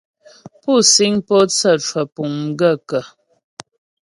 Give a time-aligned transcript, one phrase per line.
[0.61, 3.03] Pú síŋ pótsə́ cwə̀pùŋ m gaə̂ kə́?